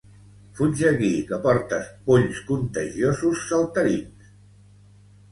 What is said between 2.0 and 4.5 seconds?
polls contagiosos saltarins!